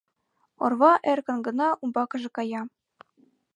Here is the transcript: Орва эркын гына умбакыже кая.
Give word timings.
Орва 0.63 0.93
эркын 1.11 1.37
гына 1.47 1.67
умбакыже 1.83 2.29
кая. 2.37 2.61